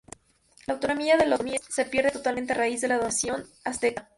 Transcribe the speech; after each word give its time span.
La 0.65 0.73
autonomía 0.73 1.15
de 1.15 1.27
lo 1.27 1.35
otomíes 1.35 1.61
se 1.69 1.85
pierde 1.85 2.09
totalmente 2.09 2.53
a 2.53 2.55
raíz 2.55 2.81
de 2.81 2.87
la 2.87 2.95
dominación 2.95 3.45
azteca. 3.63 4.09